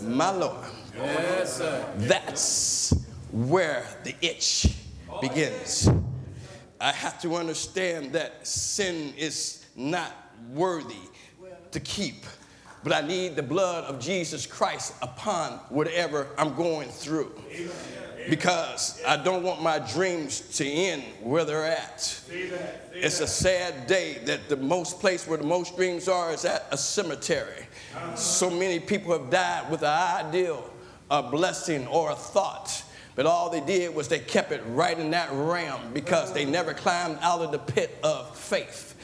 [0.09, 0.65] my Lord,
[0.97, 1.85] Yes, sir.
[1.97, 2.95] that's
[3.33, 4.69] where the itch
[5.21, 5.89] begins.
[6.85, 10.13] I have to understand that sin is not
[10.53, 10.95] worthy
[11.73, 12.25] to keep
[12.85, 17.33] but I need the blood of Jesus Christ upon whatever I'm going through.
[18.29, 22.21] Because I don't want my dreams to end where they're at.
[22.93, 26.67] It's a sad day that the most place where the most dreams are is at
[26.71, 27.67] a cemetery.
[28.17, 30.71] So many people have died with an ideal,
[31.11, 32.84] a blessing, or a thought.
[33.15, 36.75] But all they did was they kept it right in that realm because they never
[36.75, 38.95] climbed out of the pit of faith.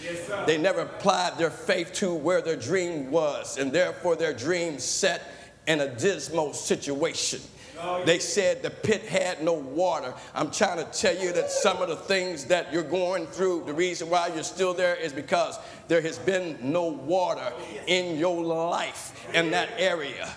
[0.47, 5.23] they never applied their faith to where their dream was, and therefore their dream set
[5.67, 7.41] in a dismal situation.
[7.83, 10.13] Oh, they said the pit had no water.
[10.35, 13.73] I'm trying to tell you that some of the things that you're going through, the
[13.73, 18.43] reason why you're still there is because there has been no water oh, in your
[18.43, 20.29] life in that area.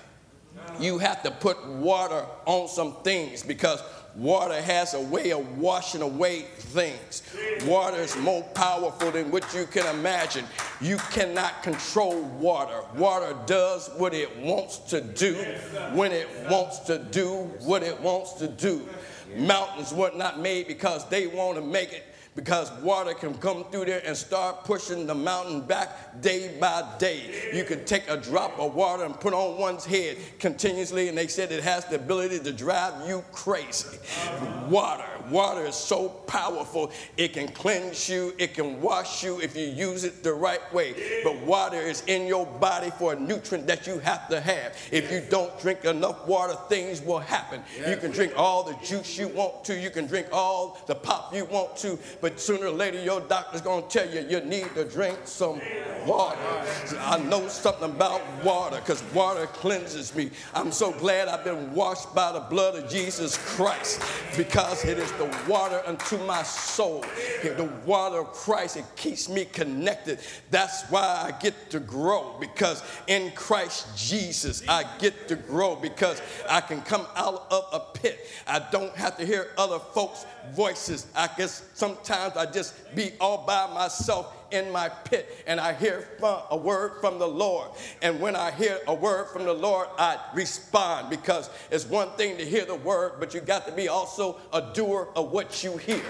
[0.79, 3.81] You have to put water on some things because
[4.15, 7.23] water has a way of washing away things.
[7.65, 10.45] Water is more powerful than what you can imagine.
[10.81, 12.81] You cannot control water.
[12.95, 15.35] Water does what it wants to do
[15.93, 18.87] when it wants to do what it wants to do.
[19.37, 22.03] Mountains were not made because they want to make it
[22.35, 27.51] because water can come through there and start pushing the mountain back day by day.
[27.53, 31.27] You can take a drop of water and put on one's head continuously, and they
[31.27, 33.97] said it has the ability to drive you crazy.
[34.67, 35.12] Water.
[35.29, 40.03] Water is so powerful, it can cleanse you, it can wash you if you use
[40.03, 41.21] it the right way.
[41.23, 44.75] But water is in your body for a nutrient that you have to have.
[44.91, 47.61] If you don't drink enough water, things will happen.
[47.87, 51.33] You can drink all the juice you want to, you can drink all the pop
[51.33, 54.85] you want to, but sooner or later your doctor's gonna tell you you need to
[54.85, 55.61] drink some
[56.05, 56.37] water.
[56.99, 60.31] I know something about water because water cleanses me.
[60.53, 64.01] I'm so glad I've been washed by the blood of Jesus Christ
[64.35, 67.03] because it is the water unto my soul.
[67.43, 70.19] The water of Christ, it keeps me connected.
[70.49, 76.21] That's why I get to grow because in Christ Jesus, I get to grow because
[76.49, 78.19] I can come out of a pit.
[78.47, 81.07] I don't have to hear other folks' voices.
[81.15, 86.07] I guess sometimes I just be all by myself in my pit and I hear
[86.21, 87.71] a word from the Lord.
[88.01, 92.37] And when I hear a word from the Lord, I respond because it's one thing
[92.37, 95.77] to hear the word, but you got to be also a doer of what you
[95.77, 96.03] hear.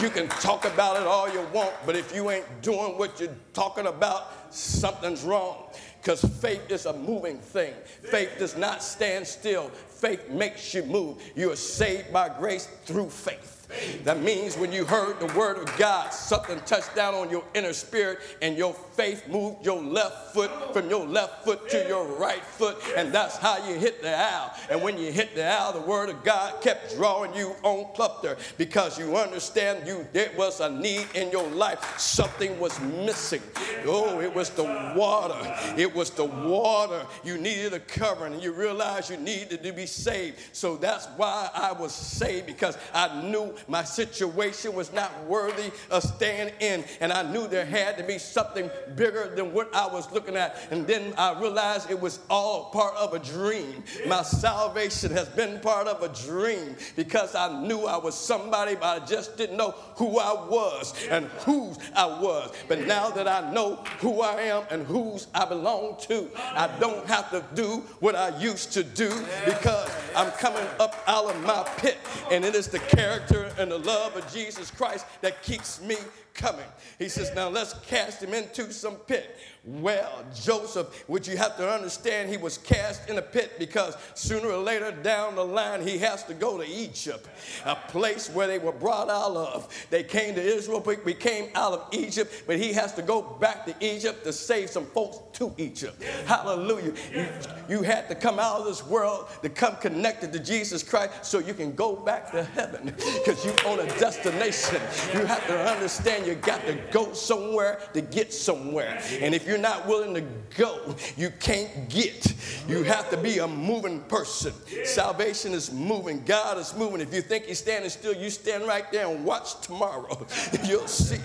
[0.00, 3.34] You can talk about it all you want, but if you ain't doing what you're
[3.52, 5.64] talking about, something's wrong.
[6.00, 7.74] Because faith is a moving thing.
[8.02, 9.68] Faith does not stand still.
[9.68, 11.20] Faith makes you move.
[11.34, 13.57] You are saved by grace through faith.
[14.04, 17.72] That means when you heard the word of God, something touched down on your inner
[17.72, 22.42] spirit and your faith moved your left foot from your left foot to your right
[22.42, 22.78] foot.
[22.96, 24.54] And that's how you hit the owl.
[24.70, 28.36] And when you hit the owl, the word of God kept drawing you on cluster
[28.56, 31.98] because you understand you there was a need in your life.
[31.98, 33.42] Something was missing.
[33.84, 34.64] Oh, it was the
[34.96, 35.38] water.
[35.76, 37.04] It was the water.
[37.22, 40.38] You needed a covering and you realized you needed to be saved.
[40.52, 46.02] So that's why I was saved because I knew my situation was not worthy of
[46.02, 46.84] staying in.
[47.00, 50.56] And I knew there had to be something bigger than what I was looking at.
[50.70, 53.82] And then I realized it was all part of a dream.
[54.06, 59.02] My salvation has been part of a dream because I knew I was somebody, but
[59.02, 62.52] I just didn't know who I was and whose I was.
[62.68, 67.06] But now that I know who I am and whose I belong to, I don't
[67.06, 69.10] have to do what I used to do
[69.44, 71.98] because I'm coming up out of my pit.
[72.30, 75.96] And it is the character and the love of Jesus Christ that keeps me
[76.38, 76.64] coming.
[76.98, 79.36] He says, Now let's cast him into some pit.
[79.64, 84.48] Well, Joseph, which you have to understand, he was cast in a pit because sooner
[84.48, 87.28] or later down the line he has to go to Egypt,
[87.66, 89.68] a place where they were brought out of.
[89.90, 93.20] They came to Israel, but we came out of Egypt, but he has to go
[93.20, 96.02] back to Egypt to save some folks to Egypt.
[96.24, 96.94] Hallelujah.
[97.12, 97.28] You,
[97.68, 101.40] you had to come out of this world to come connected to Jesus Christ so
[101.40, 104.80] you can go back to heaven because you own a destination.
[105.12, 109.02] You have to understand you got to go somewhere to get somewhere.
[109.20, 110.22] And if you're not willing to
[110.56, 112.34] go, you can't get.
[112.68, 114.52] You have to be a moving person.
[114.84, 117.00] Salvation is moving, God is moving.
[117.00, 120.26] If you think He's standing still, you stand right there and watch tomorrow.
[120.64, 121.18] You'll see.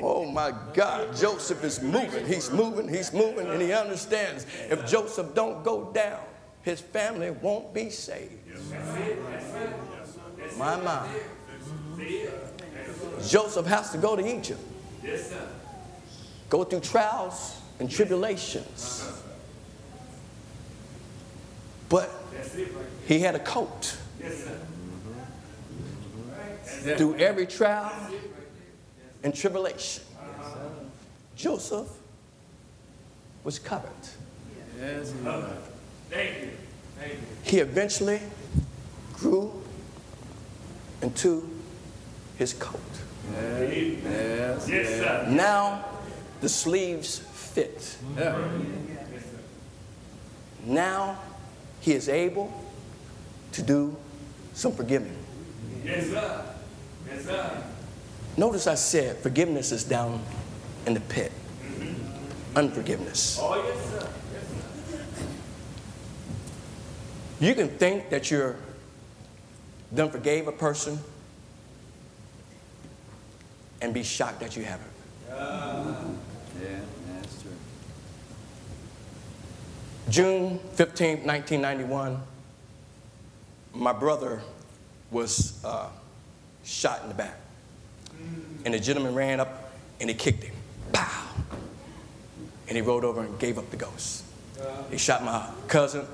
[0.00, 2.26] Oh my God, Joseph is moving.
[2.26, 6.20] He's moving, he's moving, and he understands if Joseph don't go down,
[6.62, 8.32] his family won't be saved.
[10.56, 11.20] My mind.
[13.26, 14.60] Joseph has to go to Egypt.
[15.02, 15.48] Yes, sir.
[16.48, 19.10] Go through trials and tribulations.
[21.88, 22.10] But
[23.06, 23.96] he had a coat.
[24.20, 24.58] Yes, sir.
[26.96, 27.92] Through every trial
[29.24, 30.04] and tribulation.
[30.20, 30.58] Uh-huh.
[31.34, 31.88] Joseph
[33.44, 33.90] was covered.
[34.78, 35.44] Yes, Lord.
[36.10, 36.50] Thank you.
[36.98, 37.18] Thank you.
[37.42, 38.20] He eventually
[39.14, 39.52] grew
[41.02, 41.48] into
[42.36, 42.80] his coat.
[43.32, 44.68] Yes.
[44.68, 45.26] Yes, sir.
[45.30, 45.84] Now
[46.40, 47.96] the sleeves fit.
[48.16, 48.48] Yeah.
[50.64, 51.18] Now
[51.80, 52.52] he is able
[53.52, 53.96] to do
[54.54, 55.16] some forgiving.
[55.84, 56.44] Yes, sir.
[57.08, 57.64] Yes, sir.
[58.36, 60.22] Notice I said forgiveness is down
[60.86, 61.32] in the pit.
[61.62, 62.56] Mm-hmm.
[62.56, 63.38] Unforgiveness.
[63.40, 64.08] Oh, yes, sir.
[67.40, 68.56] You can think that you're
[69.94, 70.98] done forgave a person
[73.80, 74.90] and be shocked that you haven't.
[76.60, 76.80] Yeah,
[77.12, 77.50] that's true.
[80.08, 82.20] June 15, 1991,
[83.74, 84.42] my brother
[85.10, 85.88] was uh,
[86.64, 87.38] shot in the back.
[88.64, 89.70] And the gentleman ran up
[90.00, 90.54] and he kicked him.
[90.92, 91.28] Pow!
[92.66, 94.24] And he rolled over and gave up the ghost.
[94.90, 96.04] He shot my cousin,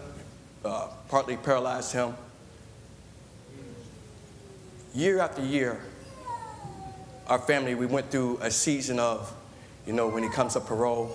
[0.64, 2.14] uh, partly paralyzed him.
[4.94, 5.80] Year after year,
[7.28, 9.32] our family, we went through a season of,
[9.86, 11.14] you know, when he comes up parole,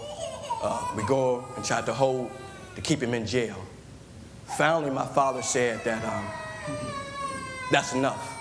[0.62, 2.32] uh, we go and try to hold
[2.76, 3.55] to keep him in jail.
[4.57, 6.26] Finally, my father said that um,
[7.72, 8.36] that's enough.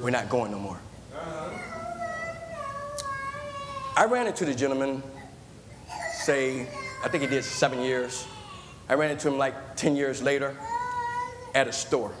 [0.00, 0.78] We're not going no more.
[3.96, 5.02] I ran into the gentleman,
[6.14, 6.66] say,
[7.04, 8.26] I think he did seven years.
[8.88, 10.56] I ran into him like 10 years later
[11.54, 12.12] at a store.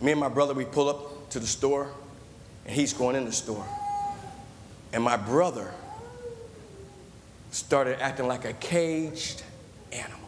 [0.00, 1.92] Me and my brother, we pull up to the store,
[2.70, 3.66] he's going in the store.
[4.92, 5.72] And my brother
[7.50, 9.42] started acting like a caged
[9.92, 10.18] animal.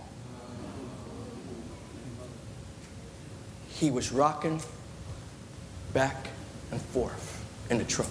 [3.68, 4.60] He was rocking
[5.92, 6.28] back
[6.70, 8.08] and forth in the truck.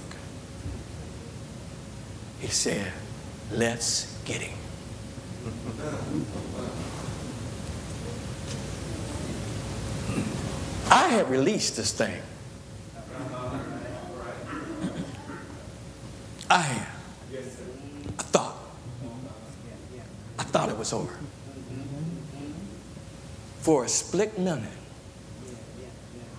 [2.39, 2.91] He said,
[3.51, 4.57] Let's get him.
[10.89, 12.21] I had released this thing.
[16.51, 16.87] I had.
[18.19, 18.57] I thought.
[20.37, 21.17] I thought it was over.
[23.61, 24.67] For a split minute,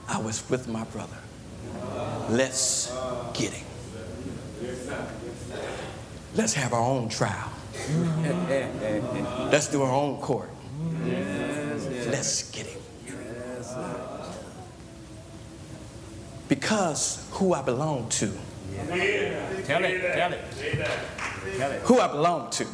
[0.07, 1.17] I was with my brother.
[2.29, 2.93] Let's
[3.33, 3.67] get him.
[6.35, 7.51] Let's have our own trial.
[9.51, 10.51] Let's do our own court.
[11.07, 12.81] Let's get him.
[16.51, 18.31] Because who I belong to,
[19.65, 20.41] Tell it, tell it.
[21.59, 21.83] Tell it.
[21.83, 22.67] who I belong to,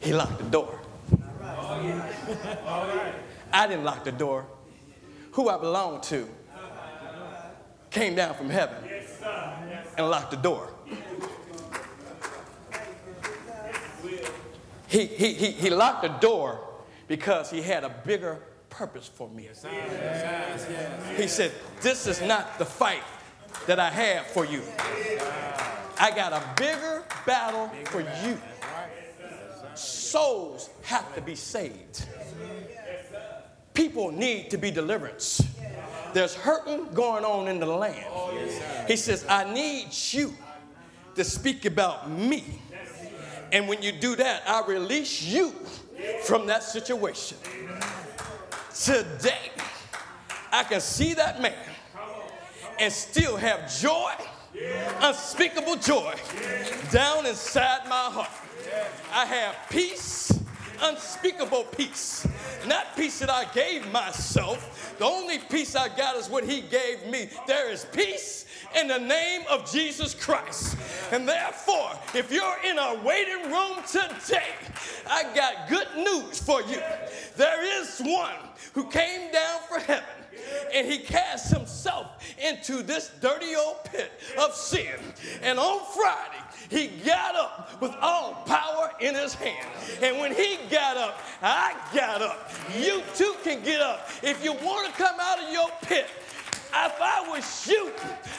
[0.00, 0.80] he locked the door.
[3.52, 4.46] I didn't lock the door.
[5.32, 6.28] Who I belong to
[7.90, 8.76] came down from heaven
[9.96, 10.70] and locked the door.
[14.88, 16.66] He, he, he, he locked the door
[17.06, 19.48] because he had a bigger purpose for me.
[21.16, 23.02] He said, This is not the fight
[23.66, 24.62] that I have for you.
[25.98, 28.40] I got a bigger battle for you.
[29.74, 32.06] Souls have to be saved.
[33.74, 35.42] People need to be deliverance.
[36.12, 38.04] There's hurting going on in the land.
[38.88, 40.34] He says, I need you
[41.14, 42.44] to speak about me.
[43.52, 45.54] And when you do that, I release you
[46.24, 47.36] from that situation.
[48.74, 49.50] Today,
[50.52, 51.54] I can see that man
[52.80, 54.12] and still have joy,
[55.00, 56.14] unspeakable joy,
[56.90, 58.30] down inside my heart.
[59.12, 60.32] I have peace,
[60.80, 62.26] unspeakable peace.
[62.66, 64.96] Not peace that I gave myself.
[64.98, 67.28] The only peace I got is what he gave me.
[67.46, 70.76] There is peace in the name of Jesus Christ.
[71.12, 74.54] And therefore, if you're in a waiting room today,
[75.08, 76.80] I got good news for you.
[77.36, 78.34] There is one
[78.72, 80.04] who came down from heaven
[80.72, 84.96] and he cast himself into this dirty old pit of sin.
[85.42, 89.66] And on Friday, he got up with all power in his hand.
[90.02, 92.50] And when he got up, I got up.
[92.78, 94.08] You too can get up.
[94.22, 96.06] If you want to come out of your pit,
[96.72, 97.92] if I was you,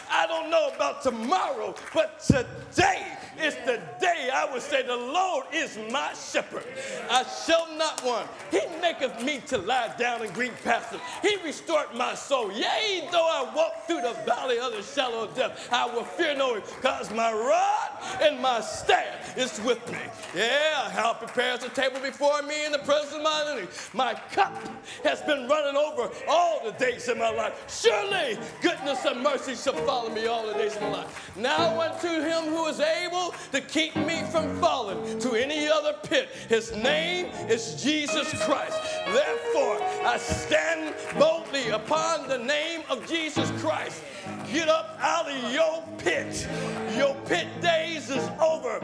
[0.10, 3.06] I don't know about tomorrow, but today
[3.42, 6.66] is the day I would say the Lord is my shepherd.
[7.10, 8.28] I shall not want.
[8.52, 11.02] He maketh me to lie down in green pastures.
[11.22, 12.52] He restored my soul.
[12.52, 16.36] Yea, though I walk through the valley of the shadow of death, I will fear
[16.36, 20.00] no evil, because my rod and my staff is with me.
[20.36, 23.68] Yeah, how prepares the table before me in the presence of my enemy.
[23.94, 24.54] My cup
[25.04, 27.54] has been running over all the days of my life.
[27.68, 28.21] Surely
[28.62, 31.32] Goodness and mercy shall follow me all the days of my life.
[31.36, 36.30] Now unto him who is able to keep me from falling to any other pit.
[36.50, 38.78] His name is Jesus Christ.
[39.06, 44.04] Therefore, I stand boldly upon the name of Jesus Christ.
[44.52, 46.48] Get up out of your pit.
[46.96, 48.80] Your pit days is over.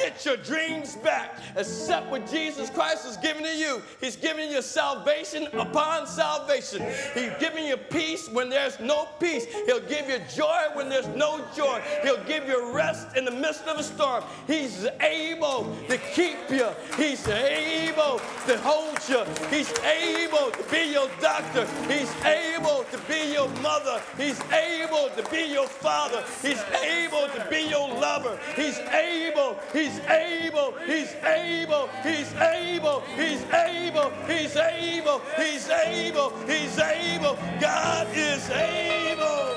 [0.00, 1.38] Get your dreams back.
[1.56, 3.82] Accept what Jesus Christ has given to you.
[4.00, 6.82] He's giving you salvation upon salvation.
[7.12, 9.44] He's giving you peace when there's no peace.
[9.66, 11.82] He'll give you joy when there's no joy.
[12.02, 14.24] He'll give you rest in the midst of a storm.
[14.46, 16.70] He's able to keep you.
[16.96, 19.22] He's able to hold you.
[19.50, 21.66] He's able to be your doctor.
[21.92, 24.00] He's able to be your mother.
[24.16, 26.24] He's able to be your father.
[26.40, 28.38] He's able to be your lover.
[28.56, 29.58] He's able.
[29.74, 30.72] He's He's able.
[30.86, 31.88] He's able.
[32.04, 33.00] He's able.
[33.16, 34.12] He's able.
[34.28, 35.20] He's able.
[35.36, 36.30] He's able.
[36.46, 37.36] He's able.
[37.60, 39.56] God is able.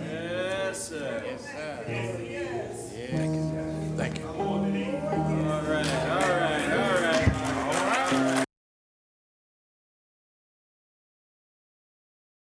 [0.00, 1.22] Yes, sir.
[1.24, 1.84] Yes, sir.
[3.16, 3.96] Thank you.
[3.96, 4.26] Thank you.
[4.28, 6.13] All right.